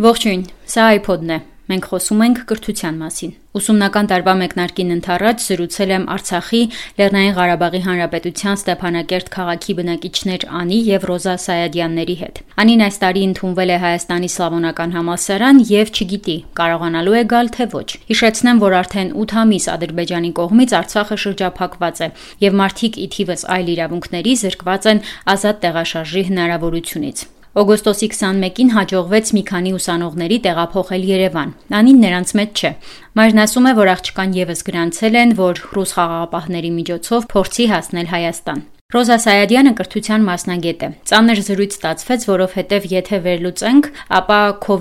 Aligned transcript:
Ողջույն, 0.00 0.42
սա 0.64 0.84
iPod-ն 0.96 1.30
է։ 1.34 1.36
Մենք 1.68 1.86
խոսում 1.90 2.20
ենք 2.24 2.38
կրթության 2.48 2.94
մասին։ 3.00 3.32
Ուսումնական 3.58 4.06
տարվա 4.10 4.32
մեկնարկին 4.40 4.92
ընթառաջ 4.94 5.42
զրուցել 5.44 5.90
եմ 5.96 6.04
Արցախի 6.14 6.60
Լեռնային 7.00 7.34
Ղարաբաղի 7.36 7.80
Հանրապետության 7.84 8.56
Ստեփանակերտ 8.60 9.28
քաղաքի 9.34 9.74
բնակիչներ 9.80 10.46
Անի 10.60 10.78
եւ 10.88 11.04
Ռոզա 11.10 11.34
Սայադյանների 11.44 12.16
հետ։ 12.22 12.40
Անին 12.64 12.84
այս 12.88 12.96
տարի 13.04 13.24
ընդունվել 13.28 13.70
է 13.70 13.76
Հայաստանի 13.84 14.30
Սլավոնական 14.40 14.94
համալսարան 14.96 15.60
եւ 15.68 15.92
չգիտի, 16.00 16.36
կարողանալու 16.60 17.18
է 17.20 17.24
գալ 17.34 17.52
թե 17.60 17.66
ոչ։ 17.76 17.88
Հիշեցնեմ, 18.08 18.62
որ 18.64 18.78
արդեն 18.80 19.12
8 19.20 19.36
ամիս 19.44 19.66
Ադրբեջանի 19.74 20.32
կողմից 20.40 20.72
Արցախը 20.80 21.20
շրջափակված 21.28 22.00
է 22.00 22.08
եւ 22.48 22.56
մարդիկ 22.64 22.96
ի 23.04 23.10
թիվս 23.20 23.44
այլ 23.60 23.74
իրավունքների 23.76 24.34
զրկված 24.46 24.90
են 24.94 25.04
ազատ 25.36 25.62
տեղաշարժի 25.66 26.24
հնարավորությունից։ 26.30 27.28
Օգոստոսի 27.50 28.06
21-ին 28.14 28.68
հաջողվեց 28.76 29.30
մի 29.34 29.40
քանի 29.48 29.72
ուսանողների 29.74 30.38
տեղափոխել 30.44 31.06
Երևան։ 31.08 31.54
Անին 31.80 31.98
նրանց 32.06 32.34
մեջ 32.38 32.62
չէ։ 32.62 32.72
Մայրն 33.18 33.44
ասում 33.44 33.66
է, 33.66 33.76
որ 33.82 33.94
աղջկան 33.98 34.36
եւս 34.38 34.66
գրանցել 34.70 35.22
են, 35.26 35.38
որ 35.42 35.64
ռուս 35.74 35.94
խաղաղապահների 35.98 36.76
միջոցով 36.78 37.32
փորձի 37.34 37.72
հասնել 37.74 38.14
Հայաստան։ 38.14 38.68
Ռոզա 38.90 39.16
Սայադյանը 39.22 39.70
կրթության 39.78 40.24
մասնագետ 40.26 40.80
է։ 40.82 40.86
Ծանր 41.06 41.40
զրույց 41.46 41.74
ստացվեց, 41.76 42.24
որովհետև 42.26 42.86
եթե 42.90 43.18
վերլուծենք, 43.22 43.84
ապա 44.18 44.38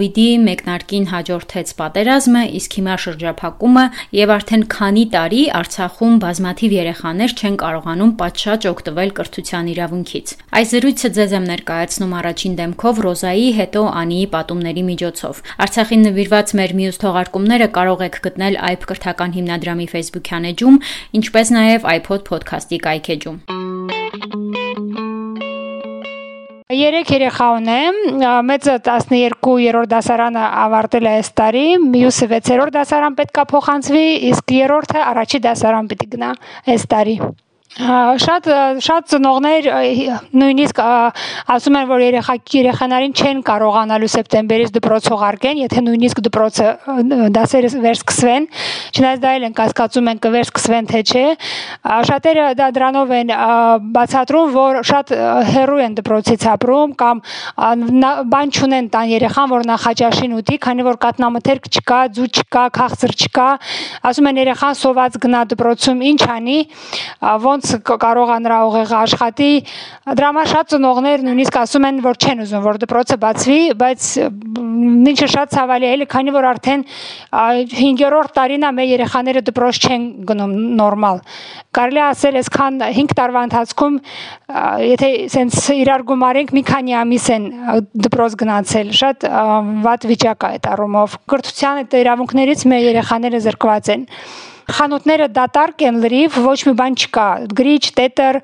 իդի 0.09 0.25
մեկնարկին 0.45 1.05
հաջորդեց 1.11 1.73
պատերազմը, 1.81 2.41
իսկ 2.57 2.77
հիմա 2.79 2.95
շրջափակումը 3.05 3.83
եւ 4.17 4.33
արդեն 4.33 4.63
քանի 4.73 5.03
տարի 5.13 5.43
Արցախում 5.59 6.15
բազմաթիվ 6.25 6.73
երեխաներ 6.79 7.35
չեն 7.37 7.59
կարողանում 7.61 8.13
պատշաճ 8.23 8.67
օգտվել 8.73 9.13
կրթության 9.19 9.69
իրավունքից։ 9.77 10.33
Այս 10.57 10.73
զրույցը 10.73 11.13
ձեզ 11.19 11.37
եմ 11.37 11.45
ներկայացնում 11.53 12.17
առաջին 12.17 12.57
դեմքով 12.65 13.03
Ռոզայի, 13.05 13.47
հետո 13.59 13.85
Անիի 13.99 14.25
պատումների 14.33 14.83
միջոցով։ 14.89 15.43
Արցախին 15.69 16.05
նվիրված 16.09 16.55
մեր 16.57 16.75
մյուս 16.81 17.01
թողարկումները 17.05 17.69
կարող 17.77 18.05
եք 18.09 18.19
գտնել 18.25 18.59
iP 18.73 18.89
կրթական 18.89 19.37
հիմնադրամի 19.37 19.87
Facebook-յան 19.93 20.51
էջում, 20.55 20.83
ինչպես 21.21 21.55
նաեւ 21.59 21.89
iPod 21.99 22.29
podcast-ի 22.33 22.83
կայքեջում։ 22.89 23.58
Երեք 26.69 27.11
երեխա 27.15 27.47
ունեմ, 27.57 27.99
մեծը 28.45 28.75
12-րդ 28.85 29.91
դասարանը 29.91 30.45
ավարտել 30.63 31.09
է 31.09 31.13
այս 31.17 31.29
տարի, 31.41 31.65
մյուսը 31.89 32.29
6-րդ 32.31 32.77
դասարան 32.77 33.19
պետքա 33.19 33.45
փոխանցվի, 33.53 34.05
իսկ 34.31 34.55
երրորդը 34.59 35.03
առաջի 35.11 35.43
դասարան 35.49 35.91
պիտի 35.93 36.09
գնա 36.15 36.31
այս 36.73 36.89
տարի 36.93 37.15
շատ 37.69 38.47
շատ 38.81 39.09
ծնողներ 39.11 39.67
նույնիսկ 40.33 40.79
ասում 41.53 41.75
են 41.79 41.85
որ 41.91 42.01
երեխա 42.01 42.35
երեխաներին 42.55 43.13
չեն 43.13 43.43
կարողանալու 43.45 44.09
սեպտեմբերից 44.09 44.73
դպրոց 44.73 45.09
ուղարկեն, 45.13 45.61
եթե 45.63 45.83
նույնիսկ 45.85 46.21
դպրոցը 46.27 46.67
դասերը 47.37 47.69
վերսկսվեն, 47.85 48.49
չնայած 48.93 49.21
դա 49.23 49.31
էլ 49.37 49.45
են 49.49 49.55
կասկածում 49.57 50.09
են 50.11 50.19
կվերսկսվեն 50.23 50.89
թե 50.89 51.01
չէ։ 51.09 51.25
Շատերը 52.09 52.45
դա 52.59 52.67
դրանով 52.75 53.13
են 53.19 53.33
բացատրում, 53.95 54.53
որ 54.55 54.79
շատ 54.89 55.13
հեռու 55.49 55.79
են 55.85 55.97
դպրոցից 55.99 56.45
ապրում 56.53 56.95
կամ 56.99 57.21
բան 58.33 58.53
չունեն 58.55 58.89
տան 58.93 59.11
երեխան, 59.13 59.49
որ 59.53 59.67
նախաճաշին 59.69 60.35
ուտի, 60.39 60.57
քանի 60.65 60.85
որ 60.89 60.99
կատնամթերք 61.05 61.69
չկա, 61.69 61.99
ձու 62.17 62.29
չկա, 62.29 62.63
քաղցր 62.79 63.15
չկա։ 63.19 63.47
Ասում 64.09 64.29
են 64.29 64.41
երեխան 64.43 64.77
սոված 64.79 65.19
գնա 65.23 65.43
դպրոցում 65.53 66.03
ինչ 66.09 66.21
անի, 66.35 66.59
ոնց 67.45 67.73
կարող 67.89 68.33
է 68.35 68.39
նրա 68.45 68.59
ուղեղը 68.69 68.97
աշխատի։ 68.99 69.51
Դրա 70.19 70.29
համար 70.29 70.51
շատ 70.53 70.73
ծնողներ 70.73 71.25
նույնիսկ 71.29 71.59
ասում 71.59 71.87
են, 71.89 72.01
որ 72.05 72.19
չեն 72.19 72.43
ուզում, 72.45 72.63
որ 72.65 72.79
դպրոցը 72.83 73.17
բացվի, 73.23 73.59
բայց 73.79 74.07
ինչը 75.09 75.27
շատ 75.35 75.53
ցավալի 75.55 75.89
է, 75.89 76.07
քանի 76.09 76.33
որ 76.35 76.47
արդեն 76.49 76.85
5-րդ 77.73 78.33
տարին 78.39 78.65
է 78.65 78.71
մեր 78.79 78.89
երեխաները 78.93 79.43
դպրոց 79.49 79.79
չեն 79.85 80.05
գնում 80.29 80.53
նորմալ։ 80.79 81.21
Կարելի 81.77 82.01
ասել, 82.07 82.39
այսքան 82.41 82.79
5 82.99 83.15
տարվա 83.19 83.43
ընթացքում 83.49 83.97
եթե 84.89 85.09
սենց 85.35 85.57
իրար 85.79 86.05
գումարենք 86.09 86.53
մի 86.57 86.63
քանի 86.69 86.95
ամիս 87.03 87.25
են 87.35 87.49
դպրոց 88.07 88.37
գնացել, 88.43 88.93
շատ 88.99 89.27
վատ 89.85 90.07
վիճակ 90.13 90.45
է 90.47 90.53
այդ 90.53 90.69
առումով։ 90.73 91.17
Կրթության 91.33 91.83
այդ 91.83 91.99
իրավունքներից 91.99 92.65
մեր 92.73 92.87
երեխաները 92.89 93.43
զրկված 93.49 93.93
են 93.95 94.07
խանութները 94.69 95.27
դատարկ 95.33 95.85
են 95.89 95.99
լրիվ, 96.03 96.35
ոչ 96.45 96.57
մի 96.67 96.73
բան 96.77 96.97
չկա, 97.01 97.27
գրիչ, 97.57 97.83
տետր, 97.97 98.41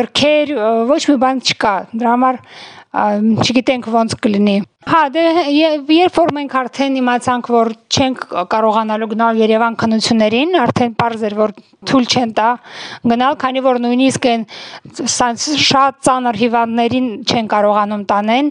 գրքեր, 0.00 0.54
ոչ 0.88 1.02
մի 1.10 1.16
բան 1.26 1.42
չկա։ 1.44 1.74
Դրա 1.92 2.14
համար 2.16 2.40
չգիտենք 2.92 3.90
ոնց 3.92 4.16
կլինի։ 4.24 4.56
Հա, 4.82 5.02
դե 5.14 5.22
երբ 5.54 6.16
որ 6.18 6.32
մենք 6.34 6.54
արդեն 6.58 6.96
իմացանք, 6.98 7.50
որ 7.54 7.68
չենք 7.86 8.22
կարողանալու 8.50 9.08
գնալ 9.12 9.38
Երևան 9.38 9.76
քննություններին, 9.78 10.56
արդեն 10.58 10.96
པարզ 10.98 11.26
էր, 11.28 11.36
որ 11.38 11.52
թույլ 11.86 12.06
չեն 12.06 12.32
տա 12.34 12.48
գնալ, 13.10 13.36
քանի 13.42 13.62
որ 13.62 13.78
նույնիսկ 13.82 14.26
այն 14.32 14.44
շատ 15.62 15.96
ծանր 16.06 16.38
հիվանդներին 16.42 17.06
չեն 17.26 17.48
կարողանում 17.52 18.02
տանեն, 18.10 18.50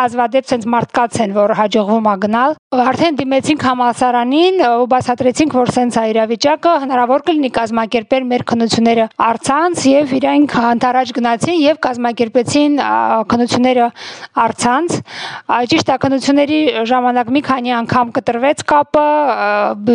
հազվադեպ 0.00 0.48
sense 0.48 0.70
մարդկաց 0.74 1.18
են, 1.24 1.34
որ 1.36 1.54
հաջողվում 1.60 2.08
է 2.08 2.14
գնալ։ 2.24 2.56
Արդեն 2.84 3.18
դիմեցինք 3.20 3.66
համալսարանին 3.68 4.62
ու 4.68 4.86
բացատրեցինք, 4.94 5.56
որ 5.60 5.72
sense 5.76 6.00
է 6.00 6.12
իրավիճակը, 6.14 6.72
հնարավոր 6.84 7.24
կլինի 7.28 7.50
կազմակերպել 7.58 8.26
մեր 8.32 8.46
քննությունները 8.50 9.06
արցանց 9.28 9.84
եւ 9.90 10.14
իրանք 10.18 10.56
հանդարաջ 10.64 11.12
գնացին 11.20 11.60
եւ 11.64 11.78
կազմակերպեցին 11.84 12.80
քննությունները 13.30 13.90
արցանց 14.44 14.98
Ճիշտ 15.54 15.90
ականությունների 15.94 16.58
ժամանակ 16.88 17.28
մի 17.34 17.40
քանի 17.46 17.72
անգամ 17.78 18.08
կտրվեց 18.16 18.62
կապը, 18.70 19.04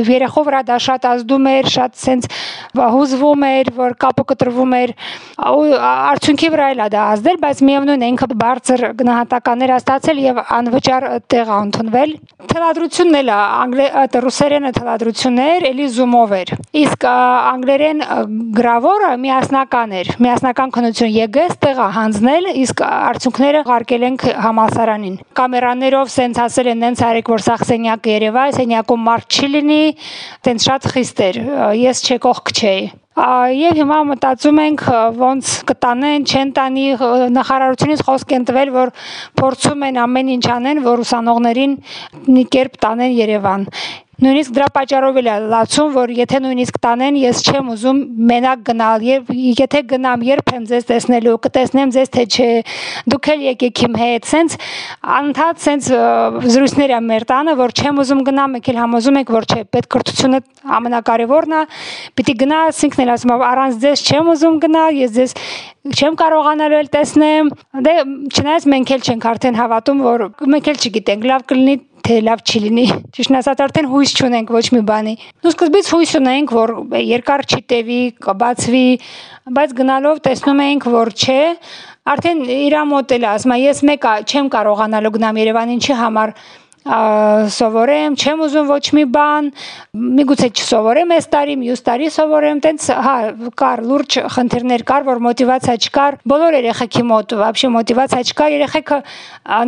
երեխով 0.08 0.46
վրա 0.48 0.62
դա 0.70 0.78
շատ 0.86 1.08
ազդում 1.10 1.48
էր, 1.52 1.70
շատ 1.74 1.98
սենց 2.00 2.28
հուզվում 2.80 3.44
էր, 3.50 3.72
որ 3.80 3.96
կապը 4.04 4.26
կտրվում 4.30 4.76
էր, 4.80 4.94
ու 5.50 5.66
արդյունքի 5.90 6.52
վրա 6.54 6.68
էլ 6.74 6.84
դա 6.96 7.04
ազդել, 7.16 7.40
բայց 7.44 7.64
միևնույն 7.70 8.06
է 8.06 8.10
ինքը 8.14 8.28
բարձր 8.40 8.86
գնահատականներ 9.00 9.74
ստացել 9.80 10.22
եւ 10.24 10.42
անվճար 10.60 11.08
տեղ 11.34 11.52
ընդունվել։ 11.60 12.16
Թելադրությունն 12.50 13.20
էլ 13.20 13.32
է, 13.34 14.20
ռուսերենը 14.26 14.72
թելադրություններ, 14.80 15.68
էլի 15.70 15.88
զումով 16.00 16.36
էր։ 16.40 16.54
Իսկ 16.80 17.08
անգլերեն 17.10 18.04
գրավորը 18.60 19.12
միասնական 19.26 19.96
էր, 20.00 20.12
միասնական 20.24 20.74
քննություն 20.80 21.14
ԵԳՍ 21.20 21.58
տեղը 21.66 21.88
հանձնել, 22.00 22.50
իսկ 22.64 22.84
արդյունքները 22.90 23.64
ղարկել 23.70 24.08
ենք 24.10 24.26
համալսարանին 24.48 25.18
կամերաներով 25.50 26.10
սենց 26.14 26.40
ասել 26.44 26.68
են 26.70 26.84
նենց 26.84 27.00
արեք 27.08 27.30
որ 27.32 27.42
սա 27.42 27.54
սենյակը 27.66 28.12
Երևա, 28.12 28.42
սենյակում 28.54 29.06
մարդ 29.08 29.38
չի 29.40 29.48
լինի, 29.50 29.78
տենց 30.46 30.66
շատ 30.70 30.86
խիստ 30.94 31.22
էր։ 31.26 31.40
Ես 31.80 32.02
չեկող 32.06 32.42
չէի 32.54 32.84
եւ 33.20 33.80
հիմա 33.82 33.98
մտածում 34.14 34.60
ենք 34.64 34.84
ոնց 35.20 35.56
կտանեն, 35.72 36.28
չեն 36.30 36.52
տանի 36.56 36.84
նախարարությունից 37.36 38.04
խոսք 38.08 38.36
են 38.38 38.46
տվել, 38.48 38.70
որ 38.78 38.92
փորձում 39.42 39.84
են 39.90 40.00
ամեն 40.06 40.30
ինչ 40.38 40.46
անեն, 40.56 40.84
որ 40.86 41.04
ուսանողներին 41.04 41.74
մի 42.30 42.46
կերպ 42.54 42.80
տանեն 42.86 43.18
Երևան։ 43.18 43.66
Նույնիսկ 44.20 44.52
դրա 44.52 44.66
պատճառով 44.76 45.18
էլ 45.22 45.28
լացում, 45.52 45.92
որ 45.96 46.12
եթե 46.12 46.40
նույնիսկ 46.44 46.80
տանեն, 46.84 47.20
ես 47.22 47.38
չեմ 47.48 47.70
ուզում 47.72 48.02
մենակ 48.30 48.66
գնալ 48.68 49.06
եւ 49.08 49.30
եթե 49.60 49.82
գնամ, 49.94 50.26
երբ 50.28 50.52
եմ 50.58 50.66
ձեզ 50.68 50.88
տեսնելու, 50.90 51.36
կտեսնեմ 51.46 51.94
ձեզ 51.96 52.12
թե 52.18 52.26
չէ, 52.28 52.50
դուք 53.14 53.30
էլ 53.32 53.46
եկեք 53.48 53.84
իմ 53.88 53.96
հետ, 54.04 54.28
սենց 54.34 54.58
անդադ 55.20 55.64
սենց 55.64 55.90
զրույցներ 56.52 56.96
եմ 57.00 57.10
մեր 57.14 57.28
տանը, 57.32 57.56
որ 57.64 57.76
չեմ 57.80 58.04
ուզում 58.04 58.24
գնամ, 58.28 58.60
եք 58.60 58.70
էլ 58.74 58.82
համոզում 58.84 59.20
եք, 59.24 59.34
որ 59.40 59.50
չէ, 59.50 59.64
պետք 59.80 59.92
կրթությունը 59.96 60.44
ամենակարևորն 60.80 61.56
է, 61.56 61.64
պիտի 62.20 62.40
գնաս, 62.44 62.84
ինքն 62.90 63.04
էլ 63.06 63.14
ասում 63.16 63.36
առանց 63.50 63.84
ձեզ 63.88 64.08
չեմ 64.10 64.32
ուզում 64.36 64.60
գնալ, 64.68 65.00
ես 65.00 65.16
ձեզ 65.16 65.36
չեմ 65.90 66.16
կարողանալու 66.20 66.78
էլ 66.80 66.90
տեսնեմ։ 66.94 67.50
Դե 67.86 67.94
չնայած 68.36 68.66
մենք 68.74 68.92
էլ 68.96 69.06
չենք 69.10 69.28
արդեն 69.30 69.60
հավատում, 69.60 70.02
որ 70.06 70.24
մենք 70.54 70.68
էլ 70.74 70.82
չգիտենք, 70.84 71.28
լավ 71.30 71.46
կլինի 71.50 71.76
թե 72.10 72.16
լավ 72.26 72.40
չի 72.42 72.60
լինի։ 72.64 72.86
Ճիշտ 73.14 73.36
ասած 73.40 73.60
արդեն 73.66 73.88
հույս 73.92 74.14
չունենք 74.18 74.54
ոչ 74.56 74.64
մի 74.74 74.80
բանի։ 74.90 75.12
Դու 75.46 75.52
սկզբից 75.54 75.90
հույս 75.94 76.14
ունենք, 76.20 76.54
որ 76.58 76.74
երկար 77.06 77.44
չի 77.46 77.60
տևի, 77.70 78.00
կբացվի, 78.26 78.88
բայց 79.60 79.76
գնալով 79.80 80.22
տեսնում 80.26 80.64
էինք, 80.66 80.88
որ 80.96 81.12
չէ, 81.14 81.42
արդեն 82.10 82.42
իրա 82.56 82.82
մոտ 82.90 83.14
էլ 83.20 83.28
ասում, 83.30 83.54
ես 83.62 83.84
մեկը 83.90 84.16
չեմ 84.26 84.50
կարողանալու 84.58 85.14
գնամ 85.20 85.40
Երևան 85.44 85.76
ինչի 85.78 86.00
համար 86.00 86.34
սովորեմ, 86.85 88.17
չեմ 88.21 88.41
ուզում 88.45 88.67
ոչ 88.69 88.83
մի 88.93 89.05
բան, 89.09 89.47
միգուցե 89.97 90.49
չսովորեմ 90.53 91.15
այս 91.17 91.29
տարի, 91.33 91.55
մյուս 91.63 91.81
տարի 91.81 92.09
սովորեմ, 92.13 92.59
տենց 92.61 92.89
հա 93.07 93.15
կար 93.57 93.83
լուրջ 93.89 94.17
խնդիրներ 94.35 94.85
կար, 94.91 95.07
որ 95.09 95.23
մոտիվացիա 95.25 95.77
չկար, 95.81 96.19
բոլոր 96.29 96.57
երեխեքի 96.61 97.05
մոտ, 97.09 97.35
вообще 97.41 97.71
մոտիվացիա 97.73 98.21
չկա, 98.29 98.49
երեխեքը 98.55 98.99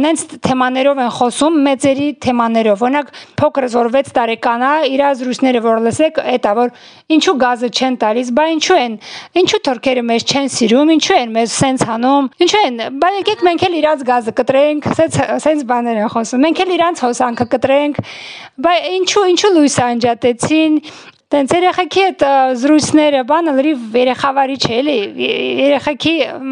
նենց 0.04 0.26
թեմաներով 0.44 1.00
են 1.06 1.10
խոսում, 1.16 1.56
մեծերի 1.66 2.08
թեմաներով։ 2.26 2.84
Օրինակ 2.84 3.10
փոքրս 3.40 3.76
որ 3.80 3.90
6 3.96 4.12
տարեկան 4.16 4.66
է, 4.66 4.74
իր 4.92 5.04
զրույցները 5.16 5.64
որ 5.64 5.82
լսեք, 5.86 6.20
էտա 6.36 6.52
որ 6.56 6.72
ինչու 7.16 7.36
գազը 7.40 7.68
չեն 7.76 7.98
տալիս, 8.02 8.30
բա 8.36 8.46
ինչու 8.56 8.78
են, 8.82 8.96
ինչու 9.40 9.60
թուրքերը 9.66 10.04
մեզ 10.10 10.26
չեն 10.26 10.48
սիրում, 10.56 10.92
ինչու 10.96 11.16
են 11.16 11.34
մեզ 11.36 11.56
սենց 11.56 11.84
հանում, 11.86 12.30
ինչու 12.46 12.62
են, 12.66 12.80
բա 13.00 13.10
եկեք 13.16 13.44
մենք 13.46 13.66
էլ 13.66 13.76
իրանց 13.80 14.06
գազը 14.10 14.34
կտրենք, 14.40 14.88
սենց 14.96 15.20
սենց 15.46 15.66
բաներ 15.70 16.00
են 16.02 16.10
խոսում։ 16.16 16.44
Մենք 16.46 16.62
էլ 16.66 16.74
իրանց 16.76 17.06
խոսանքը 17.11 17.49
կտրենք 17.55 18.03
բայց 18.65 18.91
ինչու 18.97 19.25
ինչու 19.35 19.55
լույս 19.59 19.79
անջատեցին 19.91 20.77
Տենց 21.31 21.51
երեխեքի 21.55 22.01
այդ 22.03 22.23
զրույցները 22.59 23.19
բանը 23.29 23.51
լրիվ 23.55 23.93
երեխավարի 23.95 24.57
չէ, 24.59 24.79
էլի։ 24.81 24.95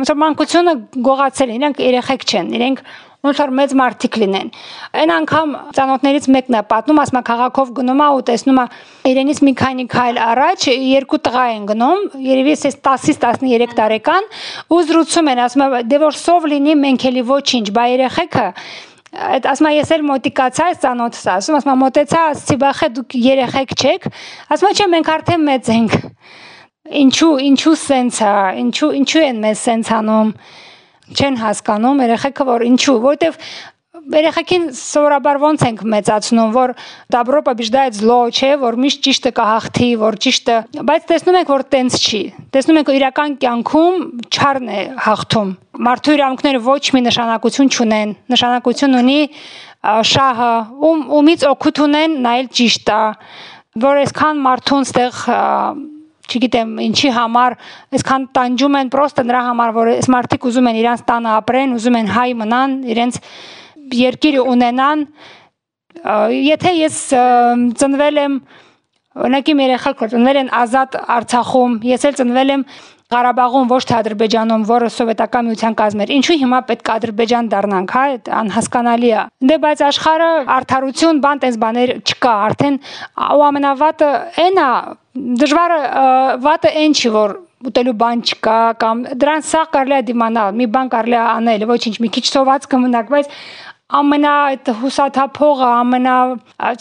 որ 0.07 0.19
մանկությունը 0.21 0.73
գողացել, 1.03 1.51
իրենք 1.57 1.81
երեխեք 1.83 2.23
չեն, 2.29 2.53
իրենք 2.55 2.83
ոնց 3.27 3.39
որ 3.43 3.51
մեծ 3.57 3.73
մարդիկ 3.75 4.17
լինեն։ 4.21 4.51
Այն 4.95 5.11
անգամ 5.17 5.55
ծանոթներից 5.75 6.27
մեկն 6.31 6.55
է 6.55 6.61
պատմում, 6.71 7.01
ասма 7.03 7.21
քաղաքով 7.27 7.73
գնում 7.75 8.03
է 8.05 8.07
ու 8.15 8.21
տեսնում 8.29 8.61
է 8.63 8.65
իրենից 9.11 9.41
մի 9.43 9.53
քանի 9.59 9.85
քայլ 9.91 10.19
առաջ 10.23 10.67
երկու 10.71 11.19
տղա 11.27 11.43
են 11.59 11.65
գնում, 11.73 12.05
երևի 12.29 12.53
էս 12.55 12.79
10-ից 12.79 13.19
13 13.25 13.75
տարեկան, 13.75 14.29
ու 14.71 14.79
զրուցում 14.87 15.31
են, 15.35 15.41
ասում 15.49 15.65
է 15.67 15.81
դե 15.91 15.99
որ 16.05 16.19
սով 16.23 16.47
լինի 16.55 16.77
մենք 16.79 17.07
էլի 17.11 17.25
ոչինչ, 17.27 17.67
բա 17.75 17.85
երեխեքը 17.99 18.47
այդ 19.09 19.47
ասում 19.49 19.67
է 19.69 19.71
ես 19.73 19.91
էլ 19.95 20.03
մոտիկացա 20.05 20.65
այս 20.69 20.81
ցանոթս 20.83 21.23
ասում 21.33 21.55
ասում 21.59 21.71
է 21.71 21.77
մոտեցա 21.81 22.19
ասի 22.29 22.57
բախե 22.61 22.89
դուք 22.97 23.15
երեխեք 23.25 23.71
չեք 23.79 24.05
ասում 24.53 24.69
է 24.69 24.73
չէ 24.77 24.87
մենք 24.93 25.09
արդեն 25.15 25.45
մեծ 25.49 25.71
ենք 25.75 25.95
ինչու 26.99 27.31
ինչու 27.49 27.75
սենց 27.89 28.19
է 28.29 28.33
ինչու 28.63 28.91
ինչու 28.99 29.23
են 29.29 29.41
մեզ 29.45 29.63
սենց 29.65 29.91
անում 29.97 30.29
չեն 31.09 31.41
հասկանում 31.41 32.03
երեխեքը 32.05 32.47
որ 32.49 32.65
ինչու 32.69 32.97
որովհետև 33.09 33.41
երեխեքին 34.13 34.65
սովորաբար 34.79 35.39
ոնց 35.43 35.63
ենք 35.67 35.81
մեծացնում, 35.93 36.51
որ 36.55 36.73
դաբրոպա 37.13 37.53
բիժդայց 37.59 37.99
զլո 37.99 38.17
չէ, 38.31 38.49
որ 38.63 38.77
միշտ 38.83 39.03
ճիշտը 39.07 39.31
կհաղթի, 39.39 39.89
որ 40.03 40.17
ճիշտը, 40.25 40.57
բայց 40.89 41.07
տեսնում 41.11 41.37
ենք, 41.39 41.51
որ 41.53 41.65
տենց 41.75 41.97
չի։ 41.99 42.21
Տեսնում 42.55 42.79
ենք, 42.79 42.91
որ 42.91 42.99
իրական 42.99 43.37
կյանքում 43.43 43.99
չարն 44.29 44.69
է 44.69 44.81
հաղթում։ 45.05 45.53
Մարդու 45.89 46.15
իրավունքները 46.19 46.63
ոչ 46.69 46.83
մի 46.95 47.03
նշանակություն 47.09 47.71
չունեն։ 47.75 48.15
Նշանակություն 48.33 48.99
ունի 48.99 49.19
շահը, 50.09 50.51
ում 50.89 51.05
ումից 51.19 51.45
օգուտ 51.53 51.85
ունեն, 51.85 52.17
նա 52.25 52.33
էլ 52.39 52.51
ճիշտ 52.59 52.91
է, 52.95 53.03
որ 53.79 54.03
այսքան 54.03 54.43
մարդուն 54.43 54.89
ստեղ 54.89 55.23
չգիտեմ 56.29 56.73
ինչի 56.83 57.11
համար 57.15 57.55
այսքան 57.97 58.25
տանջում 58.37 58.75
են 58.79 58.91
պրոստը 58.93 59.23
նրա 59.29 59.39
համար 59.47 59.71
որ 59.77 59.91
այս 59.95 60.09
մարդիկ 60.13 60.45
ուզում 60.49 60.69
են 60.69 60.79
իրանց 60.83 61.05
տանը 61.09 61.31
ապրեն, 61.39 61.73
ուզում 61.79 61.97
են 61.99 62.11
հայ 62.15 62.27
մնան, 62.41 62.75
իրենց 62.93 63.19
երկիր 63.97 64.39
ունենան 64.43 65.05
եթե 65.99 66.71
ես 66.79 67.01
ծնվել 67.79 68.21
եմ 68.23 68.39
օրինակ 69.19 69.49
իմ 69.51 69.61
երեխաքը 69.65 70.07
ծնվել 70.13 70.39
են 70.43 70.53
ազատ 70.53 70.95
Արցախում, 71.17 71.75
ես 71.89 72.07
էլ 72.09 72.17
ծնվել 72.19 72.53
եմ 72.55 72.63
Ղարաբաղում 73.09 73.69
ոչ 73.71 73.79
թե 73.89 73.93
Ադրբեջանում, 73.97 74.63
որը 74.69 74.87
սովետական 74.93 75.47
միության 75.49 75.75
կազմեր։ 75.79 76.11
Ինչու 76.13 76.35
հիմա 76.43 76.59
պետք 76.69 76.89
է 76.89 76.91
Ադրբեջան 76.93 77.47
դառնանք, 77.49 77.93
հա, 77.95 78.03
այդ 78.09 78.29
անհասկանալի 78.37 79.09
է։ 79.09 79.23
Դե 79.49 79.55
բայց 79.63 79.81
աշխարհը 79.87 80.27
արդարություն, 80.55 81.21
բան 81.25 81.41
տես 81.41 81.57
բաներ 81.63 81.93
չկա, 82.05 82.33
արդեն 82.49 82.77
ու 83.25 83.45
ամենավատը 83.49 84.09
այն 84.45 84.61
է, 84.61 84.67
դժվարը 85.41 85.79
վատը 86.45 86.73
այն 86.83 86.95
չի, 86.99 87.11
որ 87.17 87.33
ուտելու 87.69 87.95
բան 87.99 88.21
չկա 88.29 88.59
կամ 88.79 89.01
դրան 89.19 89.41
սա 89.49 89.63
կարելի 89.73 89.97
է 89.97 90.03
դիմանալ, 90.13 90.53
մի 90.61 90.69
բան 90.77 90.93
կարելի 90.93 91.17
է 91.17 91.23
անել, 91.33 91.65
ոչինչ, 91.73 91.95
մի 92.05 92.11
քիչ 92.13 92.25
սոված 92.29 92.69
կմնաք, 92.71 93.09
բայց 93.09 93.33
ամենա 93.97 94.31
այդ 94.49 94.69
հուսաթափողը, 94.83 95.69
ամենա 95.81 96.15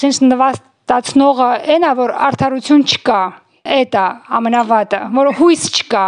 ցենց 0.00 0.18
նվաստացնողը 0.28 1.50
այնա 1.74 1.92
որ 1.98 2.14
արդարություն 2.28 2.84
չկա 2.84 3.20
Էտա 3.68 4.04
ամենավատը, 4.38 4.98
որ 5.12 5.28
հույս 5.36 5.64
չկա, 5.76 6.04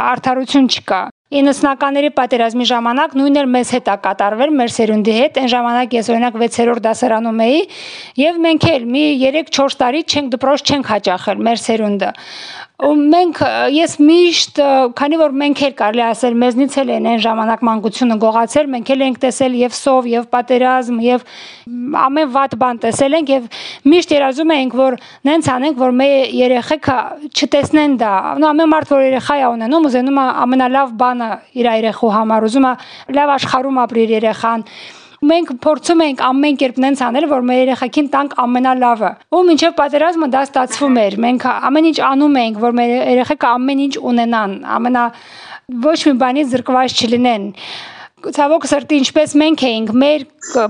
արդարություն 0.00 0.68
չկա։ 0.70 0.98
90-ականների 1.30 2.08
պատերազմի 2.16 2.64
ժամանակ 2.66 3.12
նույնն 3.14 3.38
էլ 3.38 3.50
մեզ 3.54 3.68
հետ 3.76 3.90
է 3.92 3.94
կատարվել, 4.06 4.54
մեր 4.60 4.72
սերունդի 4.74 5.12
հետ։ 5.14 5.36
Այն 5.38 5.50
ժամանակ 5.52 5.94
ես 5.94 6.08
օրինակ 6.10 6.38
6-րդ 6.40 6.84
դասարանում 6.86 7.42
էի, 7.44 7.60
եւ 8.18 8.40
մենք 8.46 8.66
էլ 8.70 8.88
մի 8.96 9.04
3-4 9.20 9.78
տարի 9.84 10.02
չենք 10.10 10.34
դպրոց 10.34 10.64
չենք 10.74 10.90
հաճախել 10.90 11.44
մեր 11.46 11.62
սերունդը 11.70 12.10
ու 12.80 12.94
մենք 12.96 13.40
ես 13.74 13.94
միշտ 14.00 14.60
քանի 14.96 15.16
որ 15.20 15.34
մենք 15.40 15.62
էլ 15.66 15.72
կարելի 15.76 16.02
ասել 16.06 16.36
մեզնից 16.40 16.76
էլ 16.80 16.92
են 16.94 17.08
այն 17.10 17.22
ժամանակ 17.24 17.64
մանկությունը 17.68 18.16
գողացել 18.22 18.70
մենք 18.74 18.92
էլ 18.94 19.04
ենք 19.06 19.18
տեսել 19.24 19.56
եւ 19.60 19.74
սով 19.76 20.08
եւ 20.10 20.28
պատերազմ 20.32 21.02
եւ 21.04 21.24
ամեն 22.00 22.30
վատ 22.36 22.56
բան 22.62 22.80
տեսել 22.84 23.16
ենք 23.20 23.32
եւ 23.34 23.48
միշտ 23.92 24.14
երազում 24.16 24.54
ենք 24.56 24.76
որ 24.80 24.96
նենց 25.28 25.50
անենք 25.56 25.80
որ 25.80 25.94
մեր 26.00 26.32
երեխեքը 26.40 26.98
չտեսնեն 27.30 27.98
դա 28.00 28.14
ու 28.40 28.48
ամեն 28.50 28.72
մարդ 28.74 28.94
որ 28.96 29.04
երեխա 29.10 29.36
է 29.40 29.46
ունենում 29.50 29.88
ուզենում 29.90 30.20
է 30.20 30.26
ամենալավ 30.46 30.96
բանը 31.20 31.60
իր 31.60 31.68
երեխու 31.70 32.10
համար 32.14 32.46
ուզում 32.48 32.66
է 32.66 32.72
լավ 33.16 33.32
աշխարհում 33.36 33.78
ապրի 33.84 34.04
երեխան 34.14 34.64
մենք 35.20 35.50
փորձում 35.60 36.02
ենք 36.06 36.20
ամեն 36.24 36.58
կերպ 36.60 36.78
նենց 36.80 37.00
անել, 37.04 37.26
որ 37.28 37.42
մեր 37.44 37.58
երեխեքին 37.60 38.06
տանք 38.14 38.36
ամենալավը։ 38.40 39.10
Ու 39.36 39.42
մինչև 39.50 39.74
պատերազմը 39.80 40.28
դա 40.32 40.44
ստացվում 40.48 40.96
էր։ 41.02 41.16
Մենք 41.24 41.44
ամեն 41.50 41.88
ինչ 41.90 41.98
անում 42.08 42.38
ենք, 42.40 42.60
որ 42.64 42.76
մեր 42.80 42.92
երեխեքը 42.96 43.50
ամեն 43.60 43.82
ինչ 43.84 43.94
ունենան, 44.10 44.54
ամենա 44.80 45.04
ոչ 45.84 45.98
մի 46.08 46.14
բանից 46.24 46.54
զրկված 46.56 46.96
չլինեն 47.04 47.44
ցավոք 48.20 48.64
սրտի 48.68 48.96
ինչպես 49.00 49.32
մենք 49.40 49.62
էինք 49.64 49.90
մեր 50.00 50.24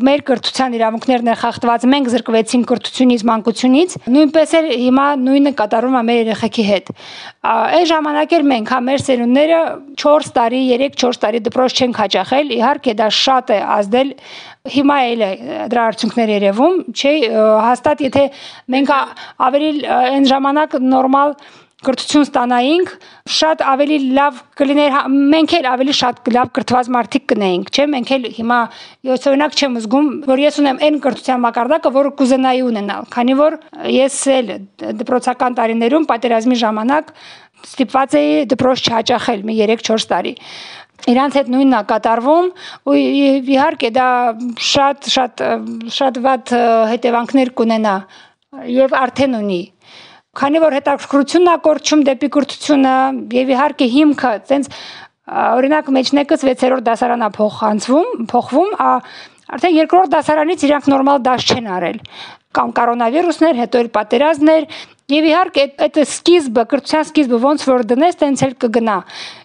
մեր 0.06 0.22
կրթության 0.28 0.74
իրավունքներն 0.76 1.30
է 1.30 1.34
խախտված 1.40 1.86
մենք 1.90 2.10
զրկվեցինք 2.12 2.66
կրթությունից 2.70 3.24
մանկությունից 3.30 3.94
նույնպես 4.14 4.54
էլ 4.60 4.68
հիմա 4.82 5.06
նույնը 5.24 5.52
կատարվում 5.60 5.96
է 6.00 6.02
մեր 6.10 6.20
երեխեքի 6.20 6.64
հետ 6.70 6.92
այն 7.50 7.86
ժամանակ 7.90 8.34
էլ 8.38 8.46
մենք 8.50 8.72
հա 8.74 8.80
մեր 8.90 9.04
սերունդները 9.06 9.60
4 10.04 10.30
տարի 10.38 10.60
3-4 10.70 11.20
տարի 11.24 11.42
դպրոց 11.48 11.80
չենք 11.80 12.02
հաճախել 12.04 12.52
իհարկե 12.60 12.94
դա 13.00 13.08
շատ 13.20 13.54
է 13.54 13.58
ազդել 13.78 14.12
հիմա 14.74 14.98
էլ 15.10 15.24
է 15.24 15.32
դրա 15.72 15.88
արդյունքներ 15.90 16.34
երևում 16.36 16.78
չէ 16.92 17.14
հաստատ 17.66 18.04
եթե 18.10 18.24
մենք 18.76 18.94
ավելի 19.48 19.72
այն 19.96 20.30
ժամանակ 20.30 20.78
նորմալ 20.84 21.36
կրթություն 21.80 22.24
ստանայինք, 22.26 22.90
շատ 23.32 23.62
ավելի 23.64 23.98
լավ 24.16 24.40
կլիներ, 24.60 24.90
հա, 24.92 25.02
մենք 25.32 25.54
էլ 25.58 25.68
ավելի 25.70 25.94
շատ 25.96 26.30
լավ 26.36 26.50
կրթված 26.58 26.90
մարդիկ 26.96 27.24
կնեինք, 27.32 27.70
չէ՞, 27.72 27.86
մենք 27.94 28.12
էլ 28.16 28.26
հիմա 28.36 28.58
ես 29.08 29.28
օրինակ 29.30 29.56
չեմ 29.56 29.78
զգում, 29.80 30.10
որ 30.28 30.42
ես 30.44 30.58
ունեմ 30.60 30.82
այն 30.86 30.98
կրթության 31.06 31.42
մակարդակը, 31.46 31.92
որը 31.96 32.12
կուզենայի 32.20 32.62
ունենալ, 32.68 33.08
քանի 33.16 33.38
որ 33.40 33.56
ես 33.96 34.18
էլ 34.36 34.52
դպրոցական 35.00 35.56
տարիներում 35.60 36.08
պատերազմի 36.10 36.60
ժամանակ 36.64 37.14
ստիպված 37.60 38.14
էի 38.20 38.36
դպրոց 38.50 38.84
չհաճախել 38.88 39.42
մի 39.48 39.56
3-4 39.60 40.06
տարի 40.10 40.34
իրանց 41.08 41.36
հետ 41.38 41.50
նույնն 41.54 41.76
է 41.76 41.80
կատարվում 41.90 42.48
ու 42.90 42.96
իհարկե 43.00 43.90
դա 43.96 44.08
շատ 44.70 45.10
շատ 45.14 45.42
շատ 45.96 46.20
վատ 46.26 46.54
հետևանքներ 46.92 47.52
կունենա 47.60 47.94
եւ 48.74 48.96
արդեն 49.00 49.36
ունի 49.40 49.60
Քանի 50.38 50.60
որ 50.62 50.76
հետաքրքրությունն 50.78 51.50
է 51.50 51.54
կորչում 51.64 52.02
դեպի 52.06 52.28
կրթությունը 52.36 52.94
եւ 53.34 53.50
իհարկե 53.54 53.88
հիմքը, 53.94 54.32
տենց 54.50 54.68
օրինակ 55.30 55.90
մեջնեկս 55.96 56.44
6-րդ 56.46 56.86
դասարանա 56.86 57.28
փոխանցվում, 57.34 58.12
փոխվում, 58.30 58.70
արդեն 59.50 59.76
երկրորդ 59.80 60.14
դասարանից 60.14 60.64
իրանք 60.70 60.88
նորմալ 60.94 61.24
դաս 61.26 61.50
չեն 61.50 61.68
արել 61.80 61.98
կամ 62.50 62.70
կորոնավիրուսներ, 62.78 63.58
հետո 63.62 63.80
էլ 63.80 63.90
պատերազմներ, 63.94 64.64
Եվ 65.10 65.26
իհարկե 65.26 65.62
այդ 65.84 65.96
սկիզբը, 66.04 66.62
կրթության 66.70 67.06
սկիզբը 67.08 67.38
ոնց 67.42 67.62
որ 67.66 67.82
դնես, 67.90 68.16
տենց 68.20 68.42
էլ 68.46 68.52
կգնա։ 68.62 68.96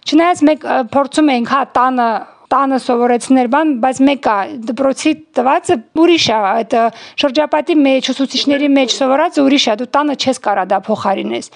Չնայած 0.06 0.42
մենք 0.46 0.66
փորձում 0.94 1.30
ենք 1.34 1.50
հա 1.50 1.62
տանը 1.74 2.06
տանը 2.52 2.78
սովորեցնել 2.84 3.48
բան, 3.52 3.72
բայց 3.82 4.00
մեկը 4.08 4.36
դպրոցի 4.70 5.12
տվածը 5.38 5.76
ուրիշ 6.02 6.26
է, 6.26 6.38
այդ 6.50 6.76
շրջապատի 7.22 7.76
մեջ, 7.86 8.10
ուսուցիչների 8.12 8.70
մեջ 8.76 8.94
սովորածը 8.96 9.44
ուրիշ 9.46 9.66
է, 9.66 9.76
դու 9.82 9.88
տանը 9.96 10.16
չես 10.16 10.42
կարա 10.46 10.64
դա 10.72 10.80
փոխարինես։ 10.86 11.50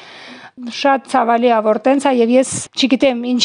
Շատ 0.80 1.06
ցավալի 1.12 1.50
է, 1.50 1.60
որ 1.64 1.78
տենց 1.86 2.08
է 2.10 2.12
եւ 2.20 2.32
ես 2.36 2.50
չգիտեմ 2.76 3.22
ինչ 3.30 3.44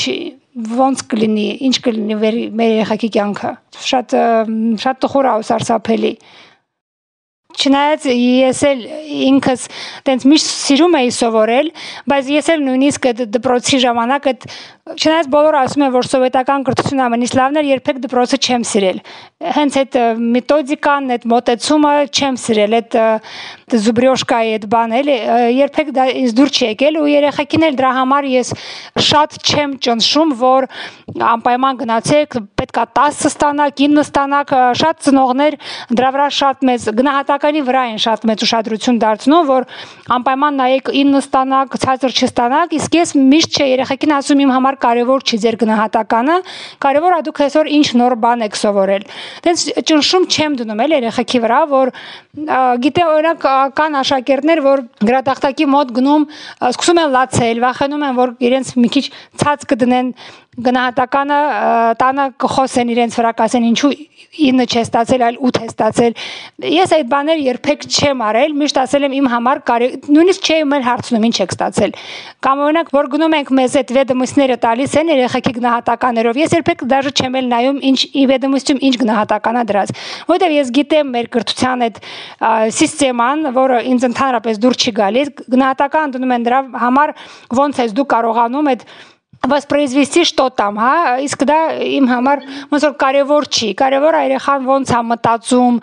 ոնց 0.56 1.04
կլինի, 1.12 1.46
ինչ 1.68 1.76
կլինի 1.86 2.18
մեր 2.56 2.74
երեխաքի 2.76 3.10
կյանքը։ 3.16 3.52
Շատ 3.86 4.16
շատ 4.84 5.00
տխուր 5.06 5.30
է 5.32 5.34
ու 5.40 5.48
սարսափելի։ 5.50 6.12
Չնայած 7.56 8.08
ես 8.12 8.62
էլ 8.70 8.82
ինքս 9.30 9.68
տենց 10.08 10.26
միշտ 10.32 10.50
սիրում 10.52 10.98
էի 11.02 11.12
սովորել, 11.20 11.72
բայց 12.12 12.32
ես 12.36 12.52
էլ 12.56 12.66
նույնիսկ 12.70 13.10
դպրոցի 13.36 13.82
ժամանակ 13.86 14.32
այդ 14.32 14.48
Չնայած 14.86 15.28
բոլորը 15.34 15.58
ասում 15.66 15.82
են, 15.82 15.94
որ 15.96 16.06
սովետական 16.06 16.64
կրթությունը 16.68 17.02
ամենից 17.08 17.32
լավն 17.34 17.58
էր, 17.58 17.68
երբեք 17.72 18.00
դպրոցը 18.04 18.38
չեմ 18.38 18.66
սիրել։ 18.70 19.00
Հենց 19.56 19.78
այդ 19.82 19.96
մեթոդիկան, 20.36 21.08
այդ 21.16 21.24
մոտեցումը 21.32 21.94
չեմ 22.14 22.38
սիրել, 22.44 22.76
այդ 22.78 22.98
զուբրյոշկայի 23.86 24.52
այդ 24.56 24.68
բանը 24.76 25.00
էլի, 25.02 25.16
երբեք 25.58 25.90
դա 25.96 26.06
ինձ 26.22 26.36
դուր 26.38 26.54
չի 26.54 26.70
եկել 26.70 27.00
ու 27.02 27.08
երեխեքին 27.10 27.66
էլ 27.66 27.80
դրա 27.82 27.92
համար 27.98 28.28
ես 28.30 28.54
շատ 29.10 29.40
չեմ 29.42 29.74
ճնշում, 29.90 30.36
որ 30.46 30.70
անպայման 31.34 31.82
գնացեք, 31.82 32.38
պետքա 32.62 32.86
10 33.02 33.26
ստանաք, 33.34 33.76
9 33.82 34.06
ստանաք, 34.06 34.56
շատ 34.86 35.02
ծնողներ 35.10 35.60
դրա 35.98 36.10
վրա 36.14 36.30
շատ 36.46 36.66
մեծ 36.70 36.88
գնահատական 37.02 37.45
երեխականի 37.46 37.62
վրա 37.66 37.82
են 37.94 38.00
շատ 38.02 38.24
մեծ 38.26 38.44
ուշադրություն 38.46 38.98
դարձնում, 39.02 39.46
որ 39.46 39.66
անպայման 40.16 40.56
նայեք 40.60 40.90
9 40.98 41.20
ստանաք, 41.22 41.76
ցածր 41.84 42.12
չստանաք, 42.16 42.74
իսկ 42.80 42.98
ես 42.98 43.10
միշտ 43.22 43.60
չէ 43.60 43.66
երեխեքին 43.70 44.14
ասում 44.16 44.42
իմ 44.46 44.54
համար 44.56 44.78
կարևոր 44.82 45.26
չի 45.26 45.38
ձեր 45.46 45.58
գնահատականը, 45.62 46.38
կարևոր 46.82 47.16
է 47.16 47.22
դուք 47.26 47.42
այսօր 47.46 47.70
ինչ 47.76 47.88
նոր 48.02 48.16
բան 48.26 48.46
եք 48.46 48.58
սովորել։ 48.66 49.06
Դենց 49.46 49.66
ճնշում 49.86 50.26
չեմ 50.26 50.58
դնում 50.62 50.82
էլ 50.86 50.96
երեխեքի 50.96 51.40
վրա, 51.46 51.60
որ 51.70 51.94
գիտե 52.36 53.04
օրինակ 53.16 53.46
կան 53.78 54.00
աշակերտներ, 54.02 54.62
որ 54.66 54.82
գրատախտակի 55.06 55.68
մոտ 55.72 55.94
գնում, 55.96 56.26
սկսում 56.74 57.00
են 57.06 57.14
լացել, 57.16 57.62
վախենում 57.64 58.06
են, 58.10 58.18
որ 58.20 58.34
իրենց 58.50 58.74
մի 58.76 58.90
քիչ 58.96 59.06
ցած 59.40 59.66
կդնեն 59.72 60.10
գնահատականը 60.56 61.38
տանը 62.00 62.26
կխոսեն 62.40 62.92
իրենց 62.94 63.16
վրա 63.20 63.32
կասեն 63.40 63.66
ինչու 63.70 63.90
9 64.36 64.66
չէ 64.68 64.82
ստացել, 64.86 65.24
այլ 65.26 65.38
8 65.48 65.60
է 65.64 65.68
ստացել։ 65.70 66.16
Ես 66.76 66.94
այդ 66.96 67.10
բաները 67.12 67.44
երբեք 67.46 67.86
չեմ 67.88 68.24
արել, 68.26 68.56
միշտ 68.60 68.80
ասել 68.84 69.06
եմ 69.08 69.16
իմ 69.16 69.28
համար 69.32 69.62
կարի 69.70 69.88
նույնիսկ 70.16 70.50
չեմ 70.52 70.76
էլ 70.76 70.86
հարցնում 70.86 71.28
ինչ 71.30 71.36
եք 71.46 71.56
ստացել։ 71.56 71.96
Կամ 72.46 72.64
օրինակ 72.66 72.92
որ 72.96 73.10
գնում 73.16 73.36
ենք 73.40 73.52
մեզ 73.60 73.78
այդ 73.80 73.94
վեդոմստները 73.96 74.58
տալիս 74.66 74.96
են 75.00 75.12
երեխեքի 75.16 75.54
գնահատականներով։ 75.56 76.40
Ես 76.44 76.56
երբեք 76.56 76.86
դաժե 76.92 77.14
չեմ 77.16 77.40
էլ 77.40 77.50
նայում 77.56 77.80
ինչ 77.92 78.00
ի 78.12 78.26
վեդոմստում 78.36 78.84
ինչ 78.86 78.96
գնահատական 79.06 79.56
է 79.56 79.66
դրած։ 79.72 79.96
Որտեվ 80.36 80.56
ես 80.56 80.72
гիտեմ 80.76 81.12
մեր 81.16 81.32
կրթության 81.36 81.86
այդ 81.86 82.00
սիստեման, 82.76 83.50
որը 83.56 83.82
ինձ 83.96 84.08
ընդհանրապես 84.12 84.62
դուր 84.66 84.76
չի 84.76 84.96
գալիս, 85.00 85.34
գնահատական 85.56 86.16
դնում 86.16 86.36
են 86.36 86.48
դրա 86.50 86.62
համար 86.86 87.14
ոնց 87.56 87.84
ես 87.86 87.96
դու 87.96 88.08
կարողանում 88.16 88.72
այդ 88.76 88.88
воспроизвести 89.43 90.25
что 90.25 90.51
там, 90.51 90.77
հա, 90.77 91.17
իսկ 91.25 91.47
դա 91.49 91.59
իմ 91.97 92.09
համար 92.11 92.43
ոնց 92.71 92.83
որ 92.85 92.97
կարևոր 93.01 93.47
չի։ 93.49 93.69
Կարևոր 93.79 94.17
է 94.19 94.21
երեխան 94.27 94.67
ոնց 94.69 94.91
է 94.93 95.01
մտածում, 95.11 95.79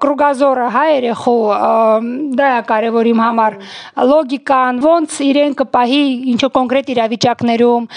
կրուգազորը, 0.00 0.68
հա, 0.72 0.84
երեխու 0.88 1.42
դա 2.40 2.48
է 2.54 2.62
կարևոր 2.70 3.10
իմ 3.12 3.20
համար։ 3.24 3.56
Լոգիկան, 4.08 4.80
ոնց 4.84 5.18
իրեն 5.28 5.56
կպահի 5.60 6.00
ինչ 6.32 6.38
որ 6.46 6.52
կոնկրետ 6.56 6.92
իրավիճակներում, 6.94 7.88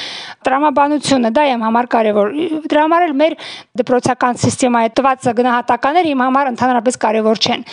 տրամաբանությունը, 0.43 1.31
դա 1.39 1.47
իմ 1.55 1.65
համար 1.67 1.89
կարևոր։ 1.95 2.35
Դրա 2.67 2.83
համար 2.87 3.07
էլ 3.07 3.15
մեր 3.23 3.37
դպրոցական 3.79 4.41
համակարգի 4.43 4.95
տված 4.97 5.27
գնահատականները 5.37 6.11
իմ 6.11 6.21
համար 6.27 6.51
ընդհանրապես 6.51 6.99
կարևոր 7.07 7.41
չեն։ 7.47 7.65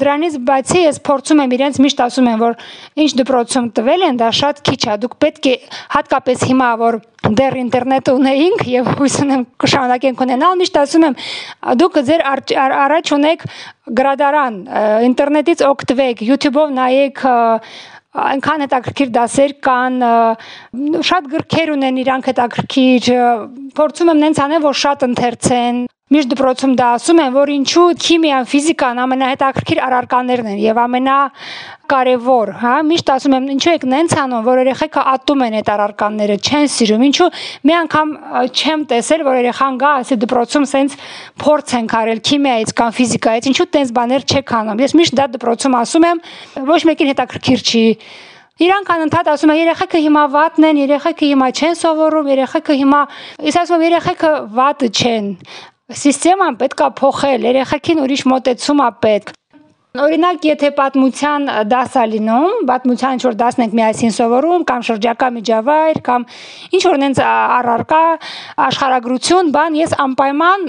Դրանից 0.00 0.38
բացի 0.46 0.80
ես 0.86 1.02
փորձում 1.06 1.42
եմ 1.46 1.54
իրենց 1.56 1.80
միշտ 1.86 2.02
ասում 2.06 2.30
եմ, 2.30 2.40
որ 2.46 2.56
ինչ 3.06 3.10
դպրոցում 3.20 3.70
տվել 3.76 4.06
են, 4.06 4.20
դա 4.20 4.30
շատ 4.40 4.62
քիչ 4.66 4.80
է։ 4.86 4.96
Դուք 5.06 5.16
պետք 5.26 5.48
է 5.50 5.54
հատկապես 5.96 6.44
հիմա 6.50 6.69
որ 6.79 6.97
դեռ 7.37 7.57
ինտերնետ 7.61 8.11
ունեինք 8.11 8.63
եւ 8.71 8.89
հույս 8.97 9.15
ունեմ 9.25 9.45
կշարունակենք 9.61 10.23
ունենալ 10.25 10.59
միշտ 10.61 10.79
ասում 10.81 11.05
եմ 11.07 11.15
դուք 11.81 11.99
ձեր 12.09 12.23
առաջ 12.25 13.13
ունեք 13.17 13.45
գրադարան 14.01 14.59
ինտերնետից 15.11 15.63
օգտվեք 15.69 16.23
YouTube-ով 16.27 16.75
նայեք 16.79 17.23
այնքան 18.11 18.65
հետաքրքիր 18.65 19.11
դասեր 19.15 19.53
կան 19.67 20.01
շատ 21.11 21.29
գրքեր 21.31 21.71
ունեն 21.77 22.01
իրանք 22.01 22.29
հետաքրքիր 22.31 23.09
փորձում 23.77 24.11
եմ 24.11 24.21
նենց 24.25 24.41
անել 24.45 24.65
որ 24.65 24.79
շատ 24.81 25.05
ընթերցեն 25.07 25.79
Միշտ 26.11 26.33
դպրոցում 26.33 26.71
դա 26.75 26.87
ասում 26.97 27.19
են, 27.23 27.29
որ 27.31 27.49
ինչու 27.53 27.83
քիմիան, 28.03 28.47
ֆիզիկան 28.51 28.97
ամենահետաքրքիր 28.99 29.79
առարկաներն 29.85 30.47
են 30.51 30.57
եւ 30.59 30.79
ամենա 30.81 31.13
կարևոր, 31.91 32.49
հա, 32.59 32.73
միշտ 32.89 33.11
ասում 33.13 33.35
եմ, 33.37 33.45
ինչու 33.53 33.75
եք 33.77 33.85
նենց 33.93 34.15
անում, 34.19 34.43
որ 34.43 34.59
երեխեքը 34.61 35.05
ատում 35.11 35.45
են 35.45 35.55
այդ 35.61 35.71
առարկաները, 35.71 36.35
չեն 36.51 36.67
սիրում։ 36.75 37.05
Ինչու 37.07 37.29
մի 37.63 37.75
անգամ 37.79 38.11
չեմ 38.51 38.83
տեսել, 38.91 39.23
որ 39.27 39.39
երեխան 39.39 39.79
գա, 39.79 39.91
ասի 40.01 40.17
դպրոցում 40.25 40.67
սենց 40.71 40.97
փորձ 41.45 41.75
են 41.79 41.87
արել 42.01 42.21
քիմիայից 42.27 42.75
կամ 42.81 42.91
ֆիզիկայից, 42.99 43.49
ինչու 43.51 43.67
տենց 43.71 43.95
բաներ 43.95 44.27
չեք 44.27 44.53
անում։ 44.59 44.83
Ես 44.83 44.95
միշտ 44.99 45.17
դա 45.21 45.29
դպրոցում 45.37 45.79
ասում 45.79 46.07
եմ, 46.11 46.21
ոչ 46.71 46.81
մեկին 46.91 47.11
հետաքրքիր 47.15 47.65
չի 47.71 47.85
Իրանք 48.61 48.89
անընդհատ 48.93 49.29
ասում 49.31 49.51
են 49.55 49.57
երեխեքը 49.57 49.99
հիմա 50.05 50.23
վատն 50.35 50.65
են, 50.67 50.79
երեխեքը 50.83 51.29
հիմա 51.31 51.47
չեն 51.55 51.77
սովորում, 51.79 52.27
երեխեքը 52.29 52.75
հիմա 52.81 52.99
ես 53.47 53.57
ասում 53.61 53.77
եմ 53.79 53.85
երեխեքը 53.87 54.31
վատը 54.59 54.89
չեն։ 54.91 55.29
Սիստեման 55.91 56.57
պետքա 56.61 56.87
փոխել, 56.95 57.45
երեխեքին 57.51 58.01
ուրիշ 58.05 58.25
մոտեցում 58.31 58.81
է 58.85 58.89
պետք։ 59.03 59.37
Օրինակ, 59.91 60.45
եթե 60.47 60.67
պատմության 60.71 61.47
դաս 61.67 61.95
է 61.99 62.03
լինում, 62.13 62.61
պատմության 62.69 63.17
ինչ 63.17 63.23
որ 63.25 63.33
դասն 63.41 63.63
ենք 63.65 63.73
միասին 63.75 64.13
սովորում, 64.15 64.61
կամ 64.69 64.85
շրջակա 64.87 65.27
միջավայր, 65.35 65.99
կամ 66.05 66.25
ինչ 66.77 66.81
որ 66.85 67.01
նենց 67.01 67.19
առարկա 67.27 67.99
աշխարհագրություն, 68.67 69.49
բան, 69.51 69.75
ես 69.81 69.95
անպայման 70.05 70.63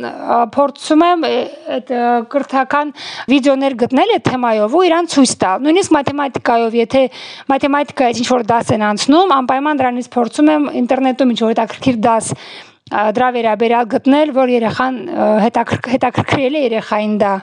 փորձում 0.58 1.06
եմ 1.06 1.22
այդ 1.28 1.94
կրթական 2.34 2.92
վիդեոներ 3.30 3.78
գտնել 3.84 4.14
այդ 4.18 4.26
թեմայով 4.26 4.74
ու 4.74 4.84
իրան 4.90 5.10
ցույց 5.14 5.36
տալ։ 5.38 5.64
Նույնիսկ 5.70 5.96
մաթեմատիկայով, 6.02 6.76
եթե 6.82 7.06
մաթեմատիկայից 7.54 8.24
ինչ 8.26 8.28
որ 8.34 8.46
դաս 8.50 8.74
են 8.74 8.86
անցնում, 8.90 9.38
անպայման 9.38 9.86
դրանից 9.86 10.12
փորձում 10.18 10.52
եմ 10.58 10.68
ինտերնետում 10.82 11.34
ինչ 11.36 11.40
որ 11.46 11.54
հետաքրքիր 11.54 12.04
դաս 12.10 12.34
դրա 12.92 13.28
վերաբերյալ 13.36 13.86
գտնել, 13.96 14.34
որ 14.36 14.56
երեխան 14.56 14.98
հետաքրքրել 15.46 16.58
է 16.60 16.66
երեխային 16.68 17.16
դա։ 17.22 17.36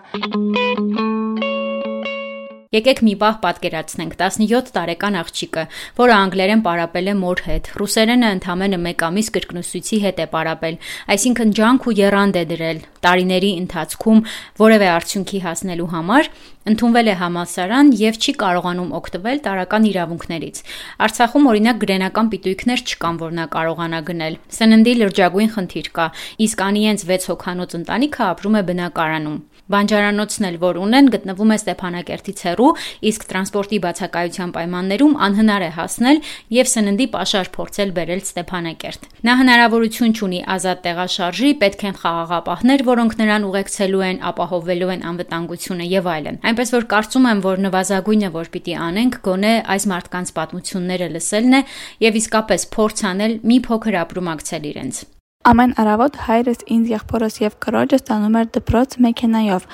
Եկեք 2.70 3.00
մի 3.02 3.14
պահ 3.18 3.38
պատկերացնենք 3.42 4.12
17 4.20 4.68
տարեկան 4.76 5.16
աղջիկը, 5.18 5.62
որը 5.98 6.14
անգլերեն 6.16 6.60
պարապել 6.68 7.08
է 7.10 7.16
մոր 7.18 7.40
հետ, 7.48 7.70
ռուսերենը 7.82 8.30
ընդամենը 8.36 8.78
1 8.92 9.06
ամիս 9.08 9.32
կրկնուսույցի 9.38 9.98
հետ 10.04 10.22
է 10.22 10.28
պարապել, 10.36 10.78
այսինքն 11.16 11.56
ջանք 11.58 11.88
ու 11.90 11.96
երանգ 11.98 12.38
է 12.38 12.44
դրել 12.54 12.84
տարիների 13.10 13.50
ընթացքում 13.64 14.22
որևէ 14.62 14.88
արդյունքի 15.00 15.40
հասնելու 15.50 15.90
համար, 15.98 16.30
ընդունվել 16.70 17.10
է 17.10 17.16
համալսարան 17.24 17.92
եւ 18.06 18.22
չի 18.22 18.34
կարողանում 18.46 18.94
օգտվել 19.00 19.42
տարական 19.50 19.90
իրավունքներից։ 19.90 20.62
Արցախում 21.10 21.50
օրինակ 21.50 21.82
գրենական 21.90 22.30
պիտույքներ 22.36 22.84
չկան, 22.86 23.20
որ 23.24 23.34
նա 23.40 23.46
կարողանա 23.56 24.02
գնել։ 24.14 24.38
Սննդի 24.60 24.94
լրջագույն 25.00 25.54
խնդիր 25.58 25.90
կա, 25.98 26.08
իսկ 26.46 26.66
անիենց 26.70 27.08
6 27.10 27.30
հոգանոց 27.34 27.78
ընտանիքը 27.80 28.24
ապրում 28.30 28.60
է 28.60 28.64
բնակարանում։ 28.70 29.40
Բանջարանոցն 29.70 30.48
էլ 30.50 30.56
որ 30.64 30.80
ունեն 30.82 31.10
գտնվում 31.14 31.52
է 31.54 31.58
Ստեփանակերտից 31.60 32.40
հեռու, 32.50 32.70
իսկ 33.10 33.26
տրանսպորտի 33.30 33.80
բացակայության 33.86 34.54
պայմաններում 34.56 35.14
անհնար 35.30 35.66
է 35.66 35.70
հասնել 35.78 36.22
եւ 36.58 36.70
սննդի 36.74 37.08
պաշար 37.14 37.52
փորձել 37.54 37.94
բերել 38.00 38.24
Ստեփանակերտ։ 38.26 39.06
Նա 39.30 39.36
հնարավորություն 39.40 40.16
ունի 40.30 40.40
ազատ 40.56 40.82
տեղաշարժի, 40.90 41.52
պետք 41.62 41.86
են 41.90 42.00
խաղաղապահներ, 42.00 42.84
որոնք 42.90 43.14
նրան 43.20 43.46
ուղեկցելու 43.50 44.04
են, 44.10 44.22
ապահովելու 44.30 44.92
են 44.96 45.06
անվտանգությունը 45.10 45.88
եւ 45.94 46.10
այլն։ 46.16 46.42
Այնպես 46.50 46.74
որ 46.80 46.90
կարծում 46.96 47.30
եմ, 47.30 47.46
որ 47.46 47.64
նվազագույնը 47.70 48.34
որ 48.40 48.52
պիտի 48.58 48.76
անենք, 48.90 49.22
գոնե 49.30 49.54
այս 49.76 49.88
մարդկանց 49.94 50.34
պատմությունները 50.40 51.14
լսելն 51.20 51.60
է 51.60 51.64
եւ 52.10 52.20
իսկապես 52.24 52.68
փորձ 52.80 53.08
անել 53.14 53.40
մի 53.54 53.64
փոքր 53.70 54.02
ապրումակցել 54.08 54.70
իրենց։ 54.74 55.06
Ամեն 55.48 55.72
առավոտ 55.82 56.18
հայրս 56.28 56.60
ինձ, 56.76 56.90
եղբորս 56.94 57.38
և 57.42 57.54
քրոջս 57.66 58.04
տանում 58.10 58.36
էր 58.42 58.50
դպրոց 58.58 58.96
մեքենայով։ 59.06 59.68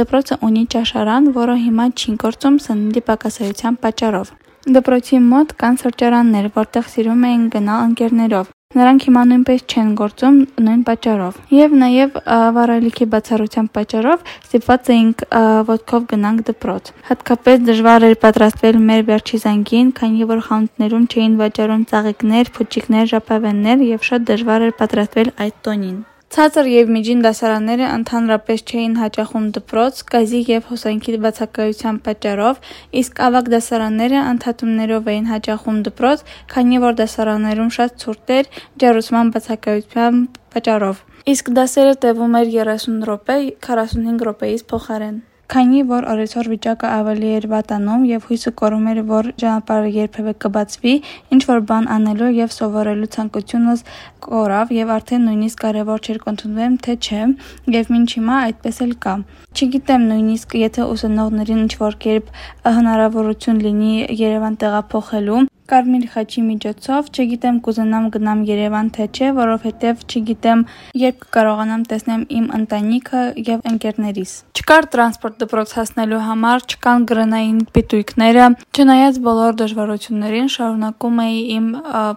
Դպրոցը 0.00 0.38
ունի 0.48 0.64
ճաշարան, 0.74 1.32
որը 1.38 1.56
հիմա 1.62 1.86
չի 1.96 2.16
գործում 2.26 2.62
սննդի 2.68 3.04
պակասության 3.08 3.78
պատճառով։ 3.86 4.32
Դպրոցի 4.76 5.22
մոտ 5.32 5.54
կան 5.62 5.78
սրճարաններ, 5.84 6.50
որտեղ 6.58 6.90
սիրում 6.96 7.30
էին 7.30 7.46
գնալ 7.54 7.86
ընկերներով։ 7.92 8.51
Նրանք 8.72 9.04
հիմա 9.04 9.22
նույնպես 9.28 9.64
չեն 9.68 9.88
գործում 10.00 10.36
նույն 10.66 10.84
պատճառով։ 10.88 11.40
Եվ 11.52 11.74
նաև 11.82 12.14
վառելիքի 12.56 13.06
բացառության 13.14 13.66
պատճառով 13.74 14.22
ստիպված 14.46 14.88
էինք 14.94 15.24
ոտքով 15.70 16.06
գնանք 16.12 16.44
դպրոց։ 16.48 16.88
Հատկապես 17.10 17.66
դժվար 17.68 18.06
էր 18.08 18.16
պատրաստվել 18.22 18.78
մեր 18.92 19.04
վերջի 19.10 19.42
զանգին, 19.42 19.90
քանի 20.00 20.30
որ 20.32 20.40
խանութներում 20.46 21.04
չէին 21.12 21.36
վաճառում 21.42 21.84
ծաղիկներ, 21.92 22.54
փուչիկներ, 22.56 23.12
ժապավեններ 23.12 23.84
եւ 23.90 24.08
շատ 24.08 24.26
դժվար 24.32 24.66
էր 24.70 24.74
պատրաստվել 24.80 25.36
այդ 25.46 25.60
տոնին։ 25.68 26.00
Ցածր 26.32 26.68
եւ 26.72 26.90
միջին 26.94 27.18
դասարանները 27.26 27.88
ընդհանրապես 27.92 28.62
չէին 28.64 28.92
հաճախում 28.96 29.48
դպրոց 29.56 29.98
գազի 30.12 30.38
եւ 30.48 30.68
հոսանքի 30.70 31.16
բացակայության 31.24 31.98
պատճառով, 32.06 32.62
իսկ 33.00 33.18
ավագ 33.26 33.50
դասարանները 33.54 34.22
ընդհատումներով 34.30 35.10
էին 35.12 35.28
հաճախում 35.28 35.82
դպրոց, 35.88 36.22
քանի 36.54 36.78
որ 36.86 36.96
դասարաններում 37.02 37.68
շատ 37.76 37.98
ցուրտ 38.04 38.32
էր 38.38 38.48
ջերուսման 38.84 39.34
բացակայության 39.34 40.22
պատճառով։ 40.56 41.04
Իսկ 41.34 41.52
դասերը 41.60 42.00
տևում 42.06 42.40
էր 42.40 42.56
30 42.56 42.96
րոպե 43.12 43.38
45 43.68 44.26
րոպեից 44.30 44.66
փոխարեն։ 44.72 45.20
Քանի 45.52 45.80
որ 45.84 46.06
օրեցօր 46.08 46.48
վիճակը 46.48 46.90
ավելի 46.96 47.30
էր 47.36 47.46
վատանում 47.52 48.04
եւ 48.08 48.28
հույսը 48.28 48.52
կորում 48.60 48.86
էր, 48.92 49.00
որ 49.10 49.26
ճանապարհը 49.42 49.90
երբևէ 49.96 50.32
կբացվի, 50.44 50.94
ինչ 51.36 51.40
որ 51.50 51.60
բան 51.68 51.88
անելու 51.96 52.30
եւ 52.38 52.54
սովորելու 52.56 53.10
ցանկությունս 53.16 53.84
կորավ 54.28 54.72
եւ 54.78 54.94
արդեն 54.96 55.28
նույնիսկ 55.28 55.62
կարեւոր 55.66 56.02
չէր 56.08 56.22
կընդունվեմ, 56.24 56.80
թե 56.88 56.96
չէ, 57.04 57.22
եւ 57.76 57.92
մինչ 57.92 58.08
հիմա 58.16 58.40
այդպես 58.48 58.82
էլ 58.88 58.96
կա։ 59.04 59.14
Չգիտեմ 59.52 60.08
նույնիսկ 60.08 60.58
եթե 60.62 60.90
ուսանողներին 60.96 61.64
ինչ 61.68 61.72
որ 61.84 62.00
կերպ 62.06 62.36
հնարավորություն 62.80 63.64
լինի 63.68 63.94
Երևան 64.22 64.56
տեղափոխելու, 64.64 65.42
կարմիր 65.72 66.04
խաչի 66.12 66.42
միջոցով, 66.48 67.08
չգիտեմ 67.12 67.60
կուզենամ 67.66 68.08
գնամ 68.16 68.42
Երևան 68.52 68.90
թե 68.96 69.06
չէ, 69.12 69.30
որովհետև 69.38 70.04
չգիտեմ 70.12 70.64
երբ 71.02 71.16
կկարողանամ 71.22 71.86
տեսնեմ 71.92 72.26
իմ 72.38 72.50
ընտանիքը 72.58 73.22
եւ 73.48 73.64
ընկերներիս։ 73.72 74.34
Չկար 74.52 74.90
տրանսպորտ 74.92 75.40
դպրոց 75.46 75.74
հասնելու 75.78 76.20
համար, 76.28 76.68
չկան 76.72 77.08
գրնային 77.12 77.64
պիտույքները, 77.72 78.52
չնայած 78.76 79.24
բոլոր 79.26 79.58
դժվարություններին 79.64 80.54
շարունակում 80.58 81.26
էի 81.26 81.42
իմ 81.56 81.74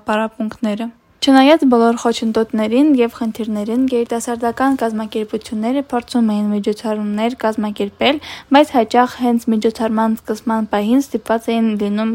պարապմունքները։ 0.09 0.91
Չնայած 1.25 1.63
բոլոր 1.71 1.95
խոչընդոտներին 2.03 2.89
եւ 2.99 3.13
խնդիրներին, 3.17 3.85
երիտասարդական 3.89 4.75
կազմակերպությունները 4.77 5.81
փորձում 5.89 6.27
էին 6.33 6.51
միջոցառումներ 6.53 7.35
կազմակերպել, 7.43 8.19
բայց 8.53 8.73
հաճախ 8.75 9.15
հենց 9.21 9.47
միջոցառման 9.53 10.17
սկսման 10.19 10.67
պահին 10.75 11.01
ստիպված 11.01 11.47
էին 11.55 11.71
լինում 11.81 12.11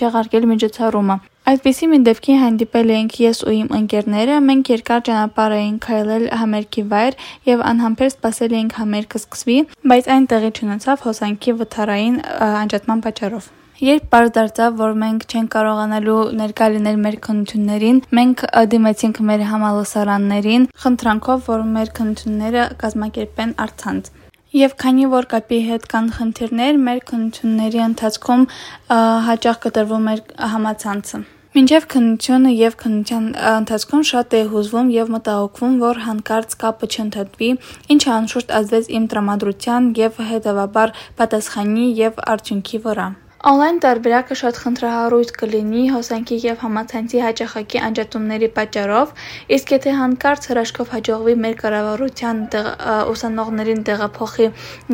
չեղարկել 0.00 0.48
միջոցառումը։ 0.52 1.18
Այդպիսի 1.52 1.90
մի 1.92 2.00
դեպքի 2.08 2.38
հանդիպել 2.46 2.94
էինք 2.96 3.20
ես 3.26 3.42
ու 3.44 3.54
իմ 3.58 3.68
ընկերները, 3.76 4.40
մենք 4.48 4.72
երկար 4.72 5.04
ճանապարհ 5.10 5.58
էինք 5.58 5.84
քայլել 5.90 6.26
համերգի 6.40 6.86
վայր 6.96 7.20
եւ 7.52 7.66
անհամբեր 7.76 8.10
սպասել 8.16 8.56
էինք 8.56 8.80
համերգը 8.80 9.20
սկսվի, 9.20 9.60
բայց 9.92 10.10
այն 10.16 10.26
տեղի 10.32 10.50
չունեցավ 10.56 11.06
հոսանքի 11.10 11.56
վթարային 11.60 12.18
անջատման 12.64 13.04
պատճառով։ 13.04 13.52
Երբ 13.76 14.04
պարզ 14.08 14.30
դարձավ, 14.32 14.76
որ 14.80 14.94
մենք 14.96 15.24
չենք 15.28 15.50
կարողանալու 15.52 16.20
ներկա 16.38 16.66
լինել 16.72 17.00
մեր 17.02 17.16
քննություններին, 17.26 17.98
մենք 18.18 18.44
դիմեցինք 18.72 19.18
մեր 19.28 19.42
համալսարաններին 19.50 20.64
խնդրանքով, 20.84 21.42
որ 21.50 21.66
մեր 21.74 21.90
քննությունները 21.98 22.62
կազմակերպեն 22.80 23.52
առցանց։ 23.66 24.08
Եվ 24.56 24.76
քանի 24.80 25.04
որ 25.12 25.28
կապի 25.34 25.58
հետ 25.66 25.84
կան 25.92 26.08
խնդիրներ, 26.16 26.80
մեր 26.86 27.02
քննությունների 27.10 27.82
ընթացքում 27.90 28.46
հաճախ 29.28 29.60
կտրվում 29.66 30.08
էր 30.14 30.24
համացանցը։ 30.56 31.20
Մինչև 31.56 31.86
քննությունը 31.92 32.50
եւ 32.56 32.80
քննության 32.80 33.28
ընթացքում 33.50 34.08
շատ 34.08 34.34
է 34.36 34.42
հուզվում 34.56 34.88
եւ 34.96 35.12
մտահոգվում, 35.16 35.76
որ 35.84 36.02
հանկարծ 36.06 36.56
կապը 36.64 36.90
չընդհատվի, 36.96 37.52
ինչը 37.96 38.10
անշուշտ 38.16 38.56
ազդեց 38.60 38.90
իմ 39.00 39.12
տրամադրության 39.12 39.92
եւ 40.00 40.24
հետեւաբար 40.32 40.96
պատասխանի 41.20 41.86
եւ 42.00 42.26
արդյունքի 42.36 42.84
վրա։ 42.88 43.08
Օնլայն 43.46 43.76
տարբերակը 43.78 44.34
շատ 44.40 44.56
խնդրահարույց 44.58 45.28
կլինի 45.38 45.82
հոսանքի 45.94 46.36
եւ 46.42 46.62
համացանցի 46.64 47.18
հաճախակի 47.22 47.80
անջատումների 47.88 48.46
պատճառով, 48.56 49.10
իսկ 49.54 49.68
եթե 49.74 49.92
հանկարծ 49.98 50.48
հրաշքով 50.50 50.88
հաջողվի 50.94 51.34
մեր 51.44 51.54
կառավարության 51.60 52.40
ուսանողներին 53.12 53.84
տեղափոխի 53.86 54.48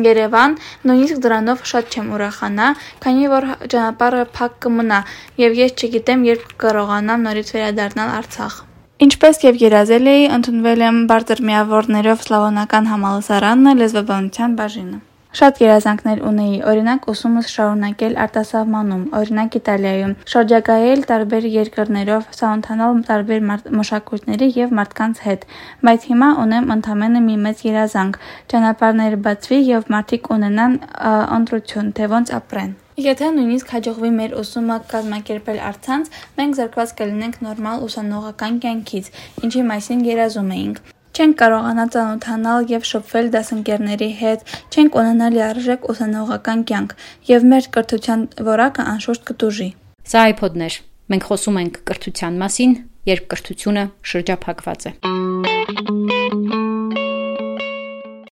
Երևան, 0.05 0.57
նույնիսկ 0.85 1.23
դրանով 1.25 1.63
շատ 1.71 1.97
չեմ 1.97 2.11
ուրախանա, 2.13 2.67
քանի 3.05 3.31
որ 3.33 3.47
ճանապարհը 3.73 4.27
փակ 4.37 4.59
կմնա 4.67 4.99
եւ 5.41 5.57
ես 5.63 5.73
չգիտեմ 5.81 6.27
երբ 6.29 6.43
կկարողանամ 6.51 7.25
նորից 7.29 7.49
վերադառնալ 7.57 8.13
Արցախ։ 8.19 8.59
Ինչպես 9.07 9.41
եւ 9.47 9.57
երազել 9.63 10.11
էի, 10.13 10.29
ընդունվել 10.37 10.85
եմ 10.91 11.01
բարձր 11.09 11.41
միավորներով 11.49 12.21
Սլավոնական 12.27 12.91
համալսարանն 12.93 13.81
լեզվաբանության 13.81 14.55
բաժինը։ 14.61 15.01
Շատ 15.33 15.59
երազանքներ 15.63 16.19
ունեի, 16.29 16.57
օրինակ 16.69 17.05
ուսումս 17.09 17.47
շարունակել 17.49 18.17
արտասահմանում, 18.23 19.05
օրինակ 19.17 19.55
Իտալիայում, 19.59 20.13
շրջագայել 20.33 21.01
տարբեր 21.09 21.47
երկրներով, 21.53 22.27
ծանոթանալ 22.37 23.01
տարբեր 23.07 23.41
մշակույթների 23.79 24.51
եւ 24.59 24.77
մարդկանց 24.77 25.23
հետ, 25.25 25.49
բայց 25.89 26.07
հիմա 26.13 26.29
ունեմ 26.45 26.69
ընդամենը 26.77 27.23
մի 27.31 27.39
մեծ 27.49 27.65
երազանք՝ 27.71 28.21
ճանապարհները 28.53 29.21
բացվի 29.25 29.61
եւ 29.73 29.91
մարդիկ 29.97 30.31
ունենան 30.37 30.79
ընտրություն, 31.41 31.93
թե 31.97 32.13
ոնց 32.13 32.37
ապրեն։ 32.37 32.71
Եթե 32.93 33.27
նույնիսկ 33.33 33.71
հաջողվի 33.73 34.09
մեր 34.21 34.33
ուսումը 34.37 34.75
կազմակերպել 34.93 35.63
առցանց, 35.73 36.17
մենք 36.37 36.57
զրկված 36.61 36.97
կլինենք 37.01 37.45
նորմալ 37.49 37.87
ուսանողական 37.89 38.59
կյանքից, 38.67 39.15
ինչի 39.49 39.69
մասին 39.73 40.11
երազում 40.13 40.59
էինք։ 40.61 40.83
Չենք 41.13 41.35
կարողանա 41.37 41.83
ծանոթանալ 41.93 42.63
եւ 42.71 42.85
շփվել 42.89 43.27
դասընկերների 43.35 44.07
հետ, 44.17 44.45
չենք 44.73 44.97
ունենա 44.97 45.27
լիարժեք 45.35 45.85
ուսանողական 45.93 46.63
կյանք 46.71 46.95
եւ 47.29 47.45
մեր 47.53 47.69
կրթության 47.77 48.25
որակը 48.49 48.87
անշուշտ 48.95 49.27
կտուժի։ 49.29 49.69
Սա 50.09 50.25
iPod-ն 50.33 50.65
էր։ 50.71 50.79
Մենք 51.13 51.29
խոսում 51.29 51.61
ենք 51.67 51.79
կրթության 51.93 52.41
մասին, 52.41 52.75
երբ 53.13 53.31
կրթությունը 53.35 53.87
շրջափակված 54.09 54.89
է։ 54.89 56.61